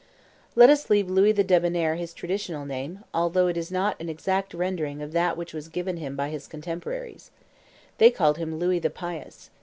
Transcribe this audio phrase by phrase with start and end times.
[0.55, 4.51] Let us leave Louis the Debonnair his traditional name, although it is not an exact
[4.55, 7.29] rendering of that which was given him by his contemporaries.
[7.99, 9.51] They called him Louis the Pious.